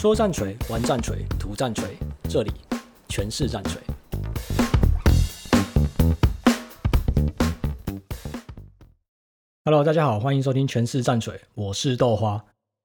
[0.00, 1.90] 说战锤，玩战锤，图战锤，
[2.26, 2.50] 这里
[3.10, 3.78] 全是战锤。
[9.66, 12.42] Hello，大家好，欢迎收听全是战锤，我是豆花。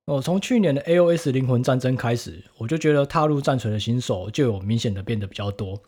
[0.08, 5.82] 哦，从去年的 AOS 灵魂战争开始，我就觉得踏入战锤的新手就有明显的变得比较多。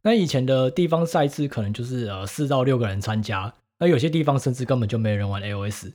[0.00, 5.92] 那以前的地方赛制可能就是呃四到六个人参加，那有些地方甚至根本就没人玩 AOS。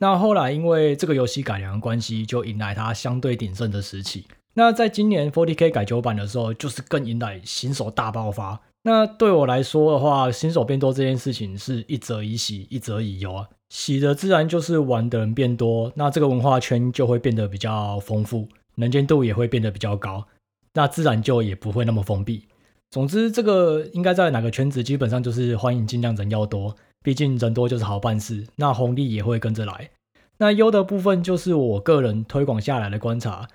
[0.00, 4.24] 那后来因为这个游戏改良的关系，就迎来它相对鼎盛的时期。
[4.58, 8.60] 那在今年 40K 改九版的时候，就是更迎来新手大爆发。
[8.82, 13.48] 那对我来说的话，新手变多这件事情是一则以喜，一则以忧啊。
[13.68, 20.26] 喜的自然就是玩的人变多，那这个文化圈就会变得比较丰富，能见度也会变得比较高，
[20.74, 22.48] 那自然就也不会那么封闭。
[22.90, 29.90] 总之，这个应该在哪个圈子，基本上就是欢迎尽量人要多，毕竟人多就是好办事，那红利也会跟着来。
[30.38, 33.46] 那优的部分就是我个人推广下来的观察，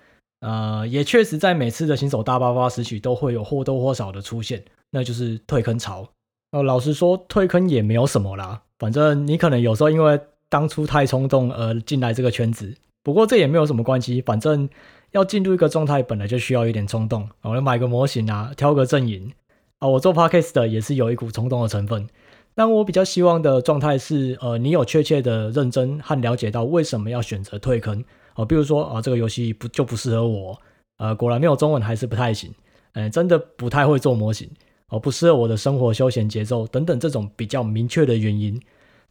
[0.44, 6.08] 呃，也确实在每次的新手大爆发时期都会有或多或少的出现，那就是退坑潮。
[6.52, 14.70] 呃，老实说，退坑也没有什么啦，反正你可能有时候因为当初太冲动而进来这个圈子，不过这也没有什么关系，反正。
[15.14, 17.30] 要进入一个状态，本来就需要一点冲动。
[17.44, 19.32] 我要买个模型啊，挑个阵营
[19.78, 19.88] 啊。
[19.88, 22.08] 我做 podcast 的也是有一股冲动的成分。
[22.56, 28.04] 但我比较希望的状态是，呃，你有确切的认真和了解到为什么要选择退坑
[28.36, 28.46] 哦。
[28.46, 30.60] 比如说啊，这个游戏不就不适合我，
[30.98, 32.54] 呃，果然没有中文还是不太行。
[32.94, 34.50] 嗯，真的不太会做模型
[34.90, 38.62] 哦，不适合我的生活休闲节奏等等这种比较明确的原因。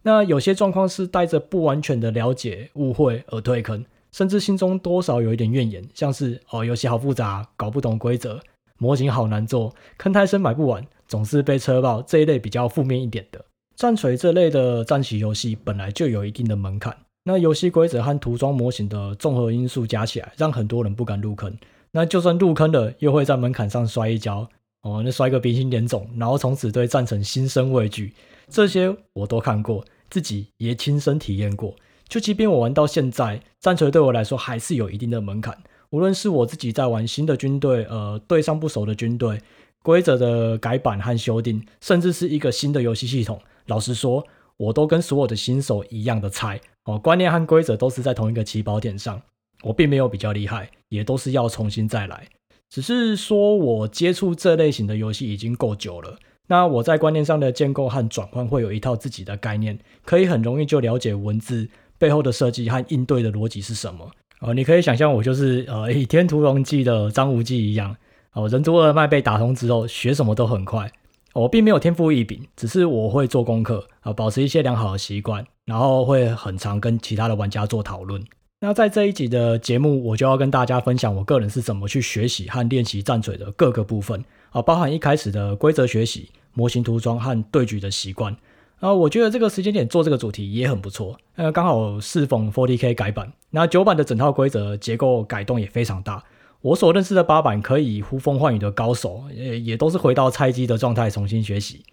[0.03, 3.84] 那有些状况是带着不完全的了解、误会而退坑。
[4.12, 8.39] 甚至心中多少有一点怨言，像是哦，游戏好复杂，搞不懂规则，
[8.77, 13.42] 模型好难做，坑太深买不完，总是被车爆这一类比较负面一点的。
[13.75, 21.56] 战锤这类的战棋游戏本来就有一定的门槛，那游戏规则和涂装模型的综合因素加起来，让很多人不敢入坑。
[21.92, 24.48] 那就算入坑了，又会在门槛上摔一跤，
[24.83, 28.13] 哦，那摔个鼻青脸肿，然后从此对战神心生畏惧。
[28.48, 31.74] 这些我都看过，自己也亲身体验过。
[32.08, 35.57] 就即便我玩到现在，战锤对我来说还是有一定的门槛。
[35.91, 39.41] 无论是我自己在玩新的军队，呃，对上不熟的军队，
[39.83, 44.27] 规则的改版和修订，甚至是一个新的游戏系统，老实说，
[44.57, 46.98] 我都跟所有的新手一样的菜哦。
[46.98, 49.20] 观念和规则都是在同一个起跑点上，
[49.63, 52.29] 我并没有比较厉害，也都是要重新再来。
[52.69, 61.69] 只是说我接触这类型的游戏已经够久了，那我在观念上的建构和转换会有一套自己的概念，可以很容易就了解文字。
[61.98, 64.11] 背后的设计和应对的逻辑是什么？
[64.41, 67.95] 哦，你可以想象我就是呃《倚天屠龙记》的张无忌一样。
[68.33, 70.91] 哦，任督二脉被打通之后，学什么都很快。
[71.35, 78.23] 我并没有天赋异禀，只是我会做功课啊，保持一些良好的习惯，然后会很常跟其他的玩家做讨论。
[78.61, 88.37] 那在这一集的节目，我就要跟大家分享我个人是怎么去学习和练习战锤的各个部分啊，包含一开始的规则学习、模型涂装和对局的习惯。
[88.79, 91.17] 啊，我觉得这个时间点做这个主题也很不错。
[91.37, 96.23] 呃，刚好适逢 40K 改版，那九版的整套规则结构改动也非常大。
[96.62, 101.84] 我所认识的八板可以呼风唤雨的高手，也也都是回到菜鸡的状态重新学习。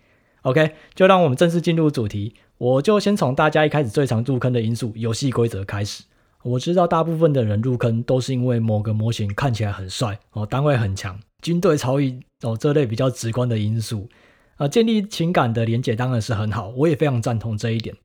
[0.43, 2.33] OK，就让我们正式进入主题。
[2.57, 6.03] 我就先从大家一开始最常入坑的因素——游戏规则开始。
[6.43, 14.07] 我知道大部分的人入坑都是因为某个模型看起来很帅哦，单位很强，军队超硬哦，这类比较直观的因素。
[14.55, 17.95] 啊，建立情感的连结当然是很好，我也非常赞同这一点。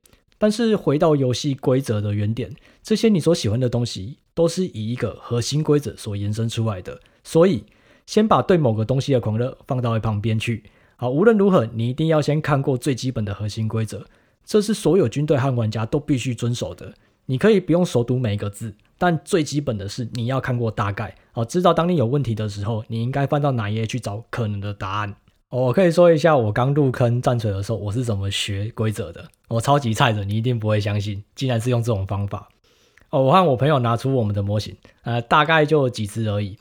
[0.45, 7.01] 但是回到游戏规则的原点，这些你所喜欢的东西都是以一个核心规则所延伸出来的。
[7.23, 7.65] 所以，
[8.05, 10.63] 先把对某个东西的狂热放到一旁边去。
[10.97, 14.05] 好，无论如何，你一定要先看过最基本的核心规则，
[14.45, 16.93] 这是所有军队和玩家都必须遵守的。
[17.25, 25.17] 你可以不用熟读每一个字，但最基本的是你要看过大概，好，知道当你有问题的时候，你应该翻到哪一页去找可能的答案。
[25.55, 29.25] 我可以说一下我刚入坑战锤的时候，我是怎么学规则的。
[29.47, 32.49] 我超级菜的，你一定不会相信，竟然是用这种方法。
[33.11, 36.59] 哦，我和我朋友拿出我们的模型，呃，大概就几只而已。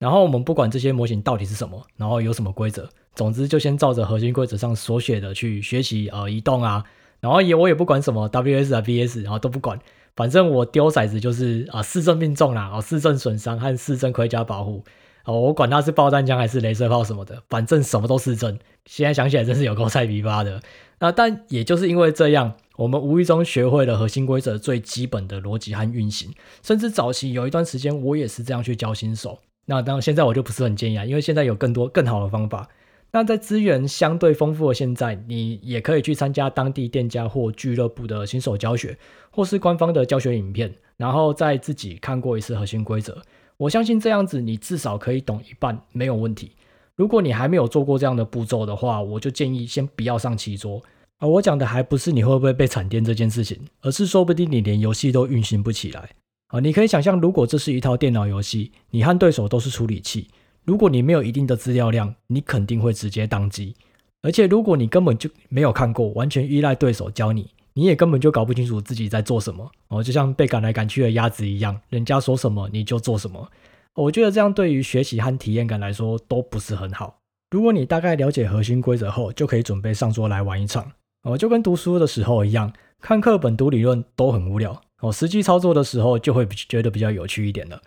[0.00, 6.84] 然后我们不管这些模型到底是什么，然后有什么规则，总之就先照着核心规则上所写的去学习，呃，移动啊，
[7.20, 9.78] 然后也我也不管什么 WS 啊 VS，然后都不管，
[10.16, 14.82] 反正我丢骰子就是啊，四正命中啦，啊，四正损伤和四正盔甲保护。
[15.24, 18.58] 哦，我管它是爆弹枪还是雷射炮什么的，反正什么都是真。
[18.86, 20.60] 现在想起来真是有够菜逼巴的。
[20.98, 26.32] 那但也就是因为这样，我们无意中学会了核心规则最基本的逻辑和运行。
[26.62, 29.38] 甚至早期有一段时间，我也是这样去教新手。
[29.66, 32.68] 那当然现在我就不是很建议啊，因为现在有更多更好的方法。
[33.12, 38.96] 那在资源相对丰富的现在，你也可以去参加当地店家或俱乐部的新手教学，
[39.30, 43.20] 或是官方的教学影片，然后再自己看过一次核心规则。
[43.56, 46.52] 我相信这样子你至少可以懂一半，没有问题。
[46.94, 50.82] 如果你还没有做过这样的步骤的话，我就建议先不要上棋桌。
[51.18, 56.10] 而我讲的还不是你会不会被惨电这件事情，而是说不定你连游戏都运行不起来。
[56.48, 60.28] 啊，你可以想象，如果这是一套电脑游戏，你和对手都是处理器，
[60.64, 63.74] 如果你没有一定的资料量，你肯定会直接当机。
[64.20, 69.70] 而且如果你根本就没有看过，完全依赖对手教你，你也根本就搞不清楚自己在做什么。
[69.88, 73.50] 哦，就像被赶来赶去的鸭子一样，人家说什么你就做什么。
[73.94, 77.18] 我觉得这样对于学习和体验感来说都不是很好。
[77.50, 80.90] 如果你大概了解核心规则后，就可以准备上桌来玩一场。
[81.24, 84.80] 哦，就跟读书的时候一样，看课本、读理论都很无聊。
[85.00, 87.80] 哦，实际操作的时候就会觉得比较有趣一点了。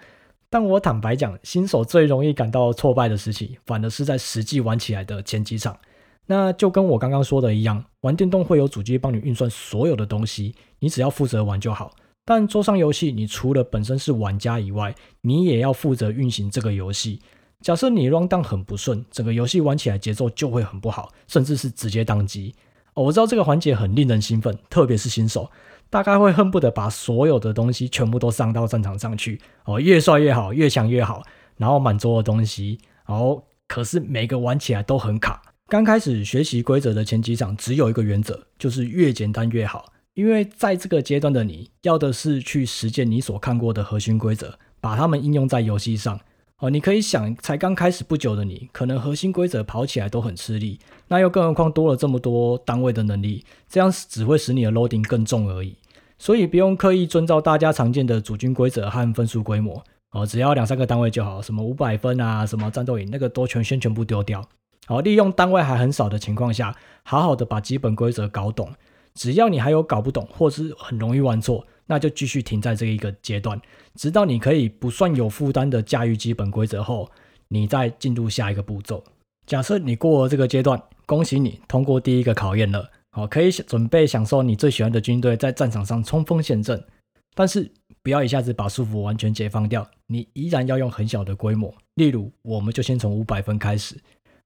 [0.50, 5.76] 但我坦白讲，新手最容易感到挫败的时期，反而是在实际玩起来的前几场。
[6.28, 11.92] 那就跟我刚刚说的一样，玩电动会有主机帮你运算所有的东西，你只要负责玩就好。
[12.26, 17.22] 但桌上游戏，你除了本身是玩家以外，你也要负责运行这个游戏。
[17.62, 22.56] 假设你 run down 很不顺，整个游戏玩起来节奏就会很不好，甚至是直接宕机。
[22.96, 25.50] 哦，我知道这个环节很令人兴奋，特别是新手，
[25.90, 29.40] 大概会恨不得把所有的东西全部都上到战场上去。
[29.66, 31.22] 哦，越帅越好，越强越好，
[31.58, 32.80] 然后满桌的东西。
[33.06, 35.42] 哦，可是每个玩起来都很卡。
[35.68, 39.92] 刚开始学习规则的前几场，只有一个原则，就是越简单越好。
[40.14, 46.20] 因为在这个阶段的你要的是去实践你所看过的核心规则，把它们应用在游戏上。
[46.60, 55.76] 哦，你可以想，才刚开始不久的你，可能核心规则跑起来都很吃力，那又更何况多了这么多单位的能力，这样只会使你的 loading 更重而已。
[56.20, 59.84] 所以不用刻意遵照大家常见的主军规则和分数规模。
[60.12, 64.48] 哦，只要两三个单位就好，什么五百分啊，什么战斗营，那个都全先全部丢掉。
[64.86, 68.72] 好，利用单位还很少的情况下，好好的把基本规则搞懂。
[69.16, 73.60] 只要你还有搞不懂，或是很容易玩错，那就继续停在这一个阶段，
[73.96, 77.10] 直到你可以不算有负担的驾驭基本规则后，
[77.48, 79.04] 你再进入下一个步骤。
[79.48, 86.84] 假设你过了这个阶段，恭喜你通过第一个考验了，好，可以准备享受你最喜欢的军队在战场上冲锋陷阵。
[87.34, 87.72] 但是
[88.02, 93.96] 不要一下子把束缚完全解放掉，你依然要用很小的规模，例如我们就先从五百分开始。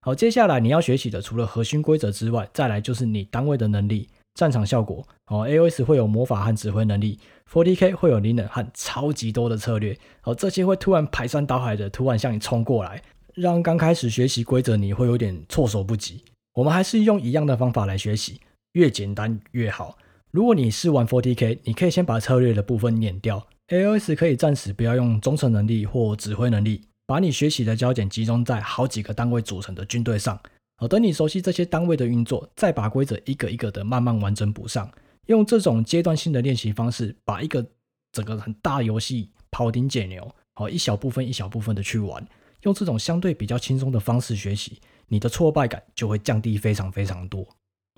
[0.02, 4.08] 好，接下来你要学习的除了核心规则之外，再来就是你单位的能力。
[4.36, 7.20] 战场效果哦，AOS 会有魔法和指挥能力
[7.52, 13.02] ，40K 会有灵能和超级多的策略，哦，这些会突然排山倒海的突然向你冲过来，
[13.34, 16.24] 让刚开始学习规则你会有点措手不及。
[16.54, 18.40] 我们还是用一样的方法来学习，
[18.74, 19.98] 越简单越好。
[20.32, 30.40] 如果你是玩 40K，你可以先把策略的部分碾掉，AOS 可以暂时不要用忠诚能力或指挥能力，把你学习的焦点集中在好几个单位组成的军队上。
[30.78, 34.88] 好，等你熟悉这些单位的运作，再把规则一个一个的慢慢完整补上。
[35.26, 37.66] 用这种阶段性的练习方式，把一个
[38.12, 42.24] 整个很大游戏庖丁解牛，好，一小部分一小部分的去玩。
[42.62, 47.44] 用这种相对比较轻松的方式学习，你的挫败感就会降低非常非常多。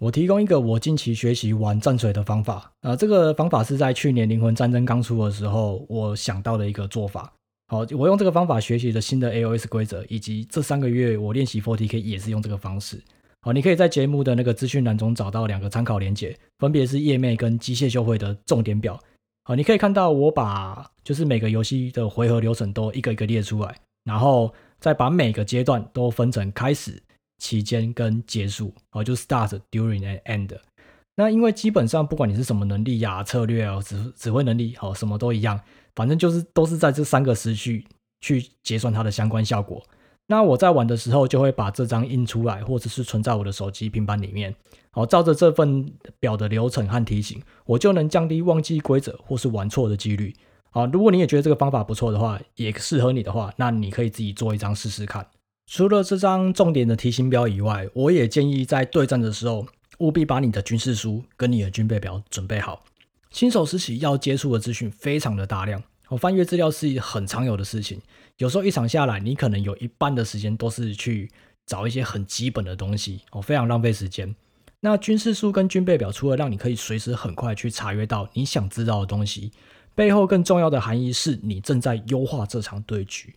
[0.02, 7.34] 我提供一个我近期学习玩战锤的方法，啊，这个方法是在去年灵魂战争刚出的时候，我想到的一个做法。
[7.72, 13.02] 好，我用这个方法学习的新的 AOS 规则，以及这三个月我练习 40K 也是用这个方式。
[13.44, 19.00] 好，你可以在节目的那个资讯栏中找到两个参考连结，分别是页面跟机械秀会的重点表。
[19.46, 27.02] 好，你可以看到我把就是每个游戏的回合流程都一个一个列出来，然后再把每个阶段都分成开始、
[27.38, 28.74] 期间跟结束。
[28.90, 30.58] 好，就 start、during and end。
[31.16, 35.58] 那因为基本上不管你是什么能力呀、策略啊、指指挥能力，好，什么都一样。
[35.96, 37.86] 反正就是都是在这三个时序
[38.22, 39.82] 去结算它的相关效果。
[40.28, 44.56] 那我在玩的时候就会把这张印出来，或者是存在我的手机、平板里面。
[44.92, 50.34] 好，照着这份表的流程和提醒，我就能降低忘记规则或是玩错的几率。
[50.70, 55.28] 好，如果你也觉得这个方法不错的话，也适合你的话，那你可以自己做一张试试看。
[55.70, 59.66] 除了这张重点的提醒表以外，我也建议在对战的时候，
[60.00, 62.84] 务必把你的军事书跟你的军备表准备好。
[63.32, 68.00] 新手时期要接触的资讯非常的大量，我翻阅资料是很常有的事情。
[68.38, 71.32] 有时候一场下来，你可能有一半的时间都是去
[71.66, 74.36] 找一些很基本的东西，哦，非常浪费时间。
[74.82, 79.52] 那军事书跟军备表，除了让你可以随时很快去查阅到你想知道的东西，
[79.96, 83.34] 背后更重要的含义是你正在优化这场对局。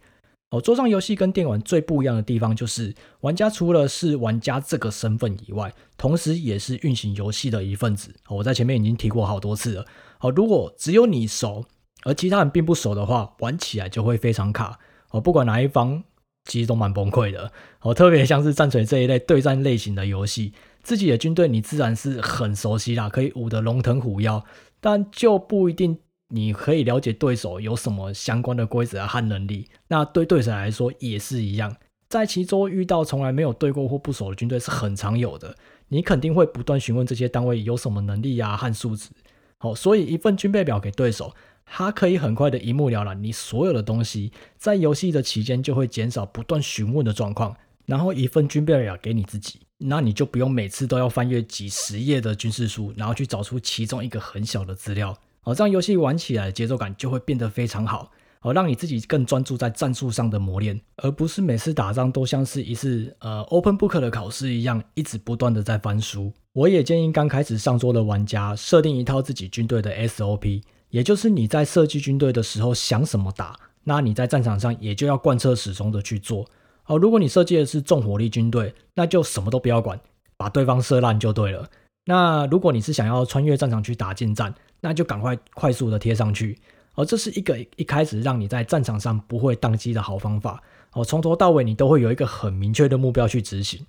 [0.54, 8.14] 哦，桌上游戏跟电玩最不一样的地方就是，玩家除了是玩家这个身份以外，同时也是运行游戏的一份子。
[8.28, 9.84] 我在前面已经提过好多次了。
[10.16, 11.64] 好，如果只有你熟，
[12.04, 14.78] 而其他人并不熟的话，玩起来就会非常卡。
[15.10, 16.04] 哦，不管哪一方，
[16.44, 17.50] 其实都蛮崩溃的。
[17.80, 20.52] 哦，特别像是战锤这一类对战类型的游戏，
[20.84, 24.44] 自己的军队你自然是很熟悉啦，可以舞得龙腾虎跃，
[24.80, 25.98] 但就不一定。
[26.34, 29.68] 你可以了解对手有什么相关的规则和能力。
[29.86, 31.76] 那对对手来说也是一样，
[32.08, 35.56] 在其中遇到从来没有对过或不熟的军队是很常有的。
[35.88, 39.10] 你肯定会不断询问这些单位有什么能力啊和素质。
[39.58, 41.32] 好，所以一份军备表给对手，
[41.64, 47.56] 它可以很快的一目了然你所有的东西，在游戏的期间就会减少不断询问的状况。
[47.86, 55.16] 然后一份军备表给你自己，那你就不用每次都要翻阅几十页的军事书，然后去找出其中一个很小的资料。
[55.44, 58.10] 哦，这样游戏玩起来节奏感就会变得非常好。
[58.40, 66.30] 哦，让你自己更专注在战术上的磨练，而不是每次打仗都像是一次呃 open book 的考试一样，一直不断的在翻书。
[66.52, 76.44] 我也建议刚开始上桌的玩家设定一套自己军队的 SOP，也就是你在设计军队的时候想什么打，那你在战场上也就要贯彻始终的去做。
[76.84, 79.98] 哦，如果你设计的是重火力军队，那就什么都不要管，
[80.36, 81.66] 把对方射烂就对了。
[82.04, 86.58] 那如果你是想要穿越战场去打近战，那就赶快快速的贴上去。
[86.94, 90.62] 而这是一个一开始让你在战场上不会宕机的好方法。
[90.92, 93.84] 哦，从头到尾你都会有一个很明确的目标去执行。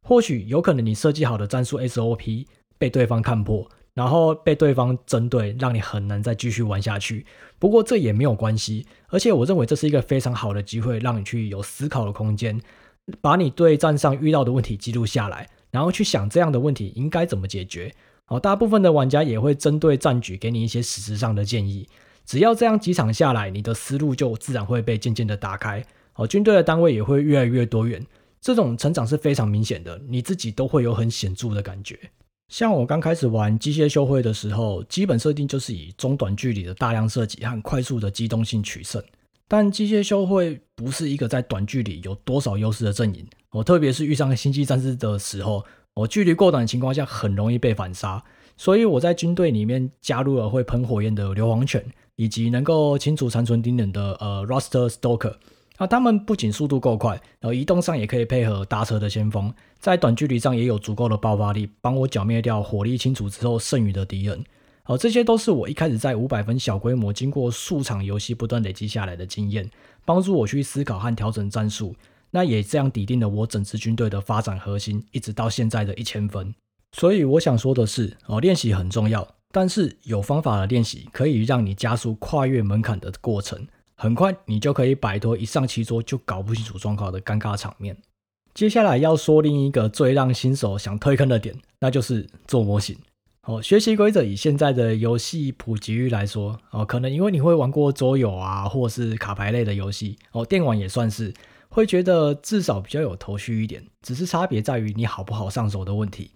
[0.00, 2.46] 或许有可能你设计好的战术 SOP
[2.78, 7.26] 被对方看破，然后被对方针对，让你很难再继续玩下去。
[7.58, 12.58] 不过这也没有关系，而且我认为这是一个非常好的机会，让你去有思考的空间，
[13.20, 17.94] 把你对战上遇到的问题记录下来，然后去想这样的问题应该怎么解决。
[18.24, 21.86] 好，大部分的玩家也会针对战局给你一些实质上的建议。
[22.24, 28.02] 只要这样几场下来，你的思路就自然会被渐渐的打开，哦，军队的单位也会越来越多元，
[28.40, 31.98] 这种成长是非常明显的，你自己都会有很显著的感觉。
[32.48, 39.02] 像我刚开始玩机械修会的时候，基本设定就是以中短距离的大量射击和快速的机动性取胜，
[39.48, 48.22] 但机械修会不是一个在短距离有多少优势的阵营，我，特别是遇上星际战士的时候，我，距离过短的情况下很容易被反杀，
[48.56, 51.84] 所以我在军队里面加入了会喷火焰的硫磺犬。
[52.18, 55.34] 以及能够清除残存敌人的呃 Roster Stalker，
[55.76, 57.10] 那他们不仅速度够快，
[57.40, 64.42] 然后移动上也可以配合搭车的先锋，在短距离上也有足够的爆发力，帮我剿灭掉火力清除之后剩余的敌人。
[64.88, 69.68] 好，这些都是我一开始在五百分小规模，经过数场游戏不断累积下来的经验，
[70.04, 71.96] 帮助我去思考和调整战术。
[72.30, 76.54] 那也这样底定了我整支军队的发展核心，一直到现在的一千分。
[76.92, 79.26] 所以我想说的是，哦，练习很重要。
[79.50, 83.66] 但是有方法的练习可以让你加速跨越门槛的过程，
[83.96, 87.96] 很快你就可以摆脱一上棋桌就搞不清楚状况的尴尬场面。
[88.54, 92.96] 接下来要说另一个最让新手想退坑的点，那就是做模型。
[93.46, 101.32] 哦，学习规则以现在的游戏普及率来说，哦，可能因为你会玩过桌游啊，或是卡牌类的游戏，哦，电玩也算是，
[101.68, 106.32] 会觉得至少比较有头绪一点，只是差别在于你好不好上手的问题。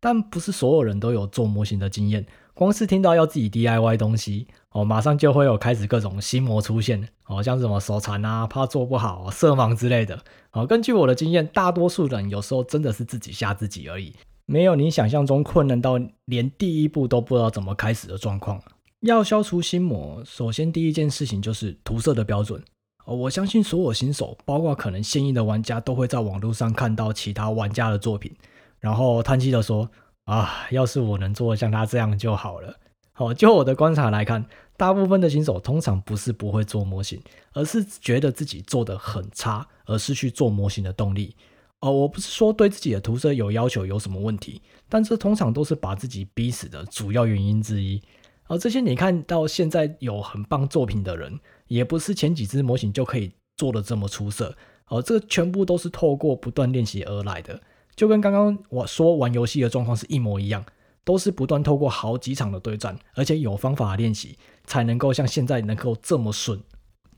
[0.00, 2.26] 但不是所有人都有做模型的经验。
[2.54, 10.22] 光是听到要自己 DIY 东西哦，马上就会有开始各种心魔出现哦，像什么手残啊、怕做不好、色盲之类的。
[10.52, 14.14] 哦，根据我的经验，大多数人有时候真的是自己吓自己而已，
[14.46, 18.60] 没有你想象中困难到连第一步都不知道怎么开始的状况。
[19.00, 22.62] 要消除心魔，首先第一件事情就是涂色的标准。
[23.06, 28.34] 我相信所有新手，包括可能现役的玩家，都会在网络上看到其他玩家的作品，
[28.80, 29.88] 然后叹气的说。
[30.24, 32.74] 啊，要是我能做像他这样就好了。
[33.12, 34.42] 好，就我的观察来看，
[34.74, 37.20] 大部分的新手通常不是不会做模型，
[37.52, 41.36] 而是觉得自己做得很差，而失去做模型的动力。
[41.84, 48.00] 哦，我不是说对自己的涂色有要求有什么问题，但这通常都是把自己逼死的主要原因之一。
[48.46, 54.56] 而这些你看到现在有很棒作品的人，也不是前几只模型就可以做的这么出色。
[54.86, 57.60] 而这全部都是透过不断练习而来的。
[57.94, 60.64] 就跟刚刚我说玩游戏的状况是一模一样，
[61.04, 66.58] 都是不断透过好几场的对战，而且有方法练习，才能够像现在能够这么顺。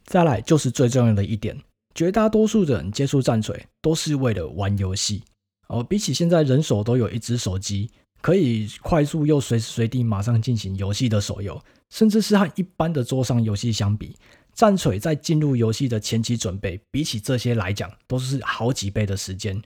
[0.02, 1.56] 再来就是最重要的一点，
[1.96, 5.24] 绝大多数的人接触战锤都是为了玩游戏。
[5.68, 14.14] 哦，比起现在人手都有一只手机，可以快速又随时随地马上进行游戏的手游，甚至是和一般的桌上游戏相比，
[14.52, 19.60] 战锤在进入游戏的前期准备，比起这些来讲，都是好几倍的时间。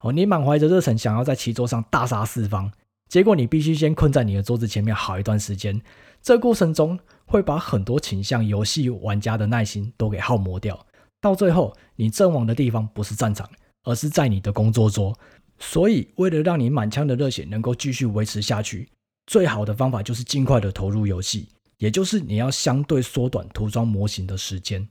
[0.00, 2.72] 哦，你满怀着热忱，想要在棋桌上大杀四方，
[3.10, 5.80] 结果你必须先困在你的桌子前面好一段时间。
[6.22, 10.86] 这过程中会把很多倾向游戏玩家的耐心都给耗磨掉。
[11.24, 13.48] 到最后，你阵亡的地方不是战场，
[13.84, 15.18] 而是在你的工作桌。
[15.58, 18.90] 所以，为了让你满腔的热血能够继续维持下去，
[19.26, 24.86] 最好的方法就是尽快的投入游戏，也就是你要相对缩短涂装模型的时间。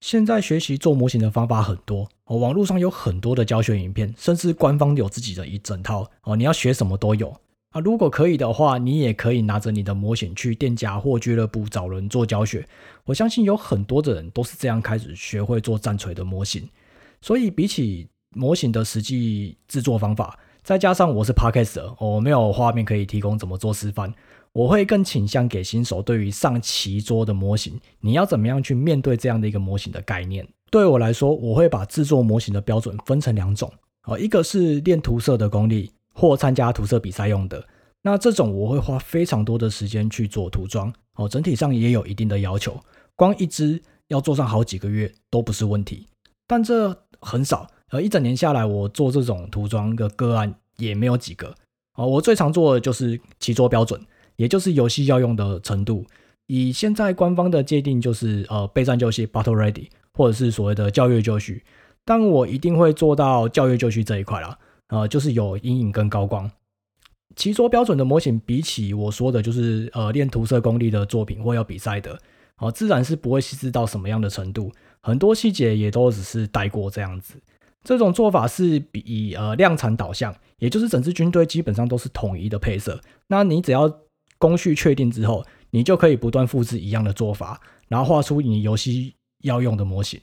[0.00, 6.34] 现在学习做模型的方法很多哦，网络上有很多的教学影片，甚至官方有自己的一整套哦。
[6.34, 7.38] 你要学什么都有
[7.74, 12.64] 啊，如果可以的话，你也可以拿着你的模型去店家或俱乐部找人做教学。
[13.04, 16.68] 我相信有很多的人都是这样开始学会做战锤的模型。
[17.20, 24.14] 所以比起模型的实际制作方法，再加上我是 Podcaster，我没有画面可以提供怎么做示范，
[24.52, 30.46] 我会更倾向给新手对于上棋桌的模型，你要怎么样去面对这样的一个模型的概念。
[30.70, 33.68] 对我来说，我会把制作模型的标准分成两种，
[34.02, 35.90] 啊，一个是练涂色的功力。
[36.14, 37.66] 或参加涂色比赛用的，
[38.02, 42.80] 那这种我会花非常多的时间去做涂装，哦，整体上也有一定的要求，
[43.16, 46.06] 光一支要做上好几个月都不是问题，
[46.46, 51.54] 但这很少，而一整年下来，我做这种涂装的个案也没有几个，
[51.96, 54.00] 哦，我最常做的就是棋桌标准，
[54.36, 56.04] 也就是游戏要用的程度，
[56.46, 61.64] 以现在官方的界定就是呃备战就绪 （battle ready） 或者是所谓的教育就绪，
[62.04, 64.58] 但我一定会做到教育就绪这一块啦。
[64.88, 66.50] 呃，就是有阴影跟高光。
[67.36, 72.12] 其说标准的模型，比起我说的，就是呃练涂色功力的作品或要比赛的，
[72.58, 74.70] 哦、呃，自然是不会细致到什么样的程度，
[75.02, 77.34] 很多细节也都只是带过这样子。
[77.82, 83.00] 这种做法是比呃量产导向，也就是整支军队基本上都是统一的配色。
[83.26, 83.92] 那你只要
[84.38, 90.20] 工序确定之后，你就可以不断复制一样的做法，然后画出你游戏要用的模型，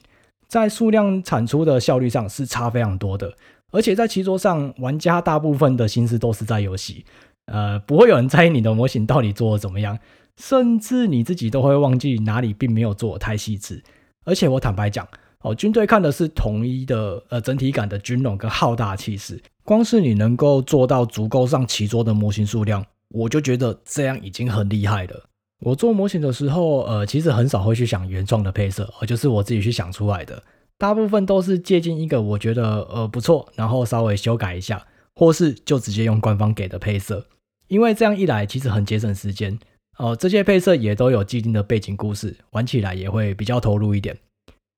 [0.48, 3.36] 在数量产出的效率上是差非常多的。
[3.72, 7.04] 而且在棋桌上，玩家大部分的心思都是在游戏，
[7.46, 9.98] 呃，不会有人在意你的模型到底做的怎么样，
[10.36, 13.82] 甚至你自己都会忘记哪里并没有做得太细致。
[14.24, 15.08] 而且我坦白讲，
[15.40, 19.42] 哦，军队看的是统一的，呃，整体感的军容跟浩大气势。
[19.64, 25.24] 光是你能够做到足够上棋桌的模型数量，我就觉得这样已经很厉害了。
[25.60, 30.42] 我做模型的时候，呃，其实很少会去想原创的配色，而就是我自己去想出来的。
[30.82, 34.84] 大部分都是借鉴一个我觉得呃不错，然后稍微修改一下，
[35.14, 37.24] 或是就直接用官方给的配色，
[37.68, 39.56] 因为这样一来其实很节省时间。
[39.98, 44.18] 呃，这些配色也都有既定的背景故事，玩起来也会比较投入一点。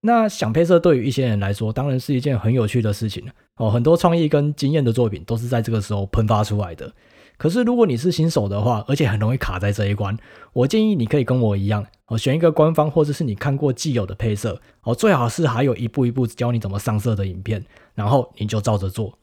[0.03, 3.25] 那想配色对于一些人来说，当然是一件很有趣的事情
[3.57, 3.71] 哦。
[3.71, 6.93] 很多创意跟经验的作品都是在这个时候喷发出来的。
[7.37, 10.17] 可是，如果你是新手的话，而且很容易卡在这一关，
[10.53, 19.19] 我建议你可以跟我一样，哦，选一个官方或者是你看过既有的配色，哦，最好是还有一步一步教你怎么上色的影片，然后你就照着做。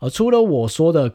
[0.00, 1.12] 而除了我说的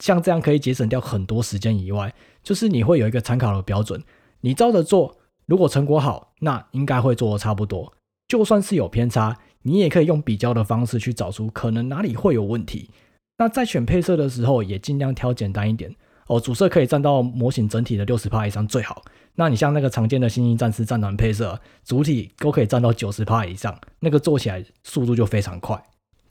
[0.00, 2.12] 像这样可以节省掉很多时间以外，
[2.42, 4.02] 就是你会有一个参考的标准，
[4.40, 7.92] 你照着做，如果成果好，那应该会做的差不多。
[8.26, 12.90] 就算是有偏差，你也可以用比较的方式去找出可能哪里会有问题。
[13.38, 15.92] 那在选配色的时候，也尽量挑简单一点
[16.26, 19.02] 哦，主色可以占到模型整体的六十趴以上最好。
[19.34, 25.82] 那你像那个常见的星际战士战团配色，主体都可以占到九十趴以上，那个做起来速度就非常快。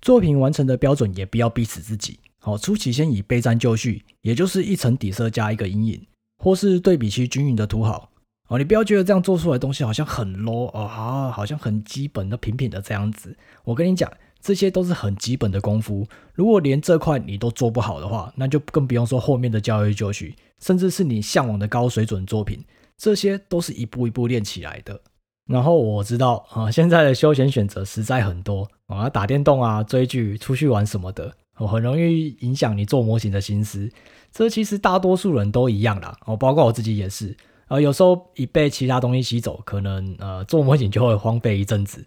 [0.02, 8.12] 作品完成的标准也不要逼死自己，好，初期先以备战就绪，也就是一层底色加一个阴影，或是对比区均匀的涂好。
[8.48, 13.36] 哦，你不要觉得这样做出来东西好像很 low 哦，好像很基本的平平的这样子。
[13.66, 14.10] 我跟你讲。
[14.42, 22.64] 这些都是很基本的功夫，如果连这块你都做不好的话，那就更不用说后面的教育就绪，甚至是你向往的高水准作品，
[22.98, 25.00] 这些都是一步一步练起来的。
[25.48, 33.90] 然后我知道啊，现在的休闲选择实在很多啊，打电动啊、追剧、出去玩什么的，很容易影响你做模型的心思。
[34.32, 37.36] 这其实大多数人都一样啦，哦，包括我自己也是。
[37.68, 42.04] 啊，有时候一被其他东西吸走，可能呃做模型就会荒废一阵子。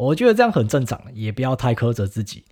[0.00, 2.42] 我觉得这样很正常，也不要太苛责自己。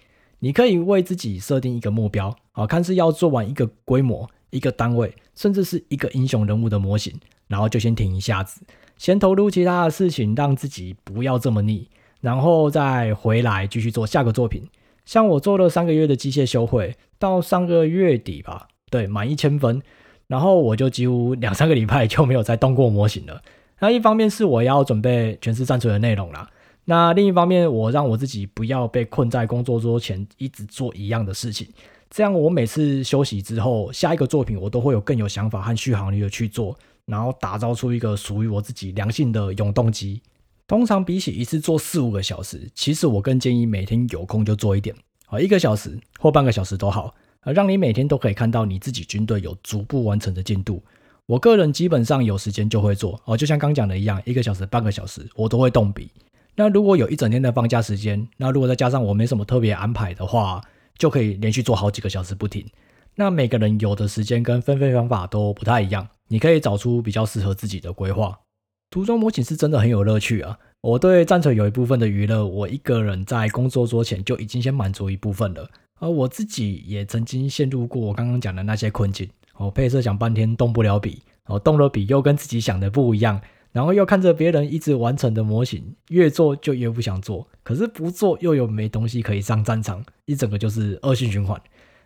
[0.40, 8.60] 你可以为自己设定一个目标，好，看是要做完一个规模、一个单位，甚至是一个英雄人物的模型，然后就先停一下子，
[8.98, 11.88] 先投入其他的事情，让自己不要这么腻，
[12.20, 14.68] 然后再回来继续做下个作品。
[15.06, 19.80] 像我做了三个月的机械修会，到上个月底吧，对，满一千分，
[20.26, 23.42] 然后我就几乎两三个礼拜就没有再动过模型了。
[23.80, 26.50] 那一方面是我要准备全视战锤的内容啦。
[26.90, 31.68] 那另一方面，我让我自己不要被困在工作桌前，一直做一样的事情。
[32.08, 36.74] 这样，我每次休息之后，下一个作品我都会有更有想法和续航力的去做，
[37.04, 40.22] 然后打造出一个属于我自己良性的永动机。
[40.66, 44.96] 通常比起一次做四五个小时，其实我更建议每天有空就做一点
[45.26, 50.82] 啊，一个小时或半个小时都好，啊，让你每天都可以看到你自己军队有逐步完成的进度。
[51.26, 56.10] 我个人基本上有时间就会做哦，就像刚讲的一样，一个小时、半个小时我都会动笔。
[56.60, 60.60] 那如果有一整天的放假时间，那如果再加上我没什么特别安排的话，
[60.98, 62.66] 就可以连续做好几个小时不停。
[63.14, 68.40] 那每个人有的时间跟分配方法都不太一样，你可以找出比较适合自己的规划。
[68.90, 70.58] 涂装模型是真的很有乐趣啊！
[70.80, 75.70] 我对战锤有一部分的娱乐，我一个人在工作桌前就已经先满足一部分了。
[76.00, 83.40] 而我自己也曾经陷入过我刚刚讲的那些困境，哦，配色想半天动不了笔，哦，动了笔又跟自己想的不一样，
[83.72, 91.60] 然后又看着别人一直完成的模型，越做就越不想做，可是不做又有没东西可以上战场，一整个就是恶性循环。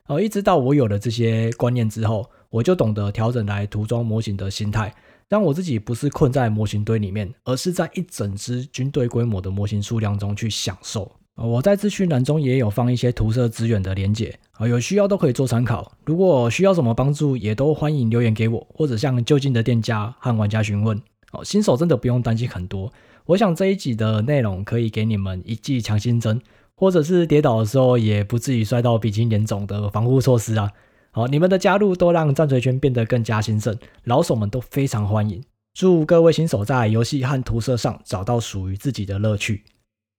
[0.07, 4.93] 哦，一直到我有了这些观念之后，我就懂得调整来涂装模型的心态，
[5.29, 11.11] 让我自己不是困在模型堆里面，而是在一整支军队规模的模型数量中去享受。
[11.37, 15.91] 我在资讯栏中也有放一些涂色资源的连结，有需要都可以做参考。
[16.05, 21.01] 如果需要什么帮助，也都欢迎留言给我，或者向就近的店家和玩家询问。
[21.33, 22.93] 哦，新手真的不用担心很多。
[23.27, 26.41] 我想这一集的内容可以给你们一剂强心针，
[26.75, 30.71] 或者是跌倒的时候也不至于摔到鼻青脸肿的防护措施啊。
[31.11, 35.43] 好，你们的加入都让战锤圈变得更加兴盛，老手们都非常欢迎。
[35.75, 39.65] 祝各位新手在游戏和涂色上找到属于自己的乐趣。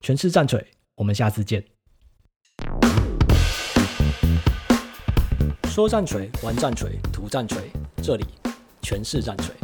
[0.01, 0.65] 全是战锤。
[0.95, 1.63] 我们下次见。
[5.65, 7.71] 说战锤，玩战锤，涂战锤，
[8.01, 8.25] 这里
[8.81, 9.55] 全是战锤。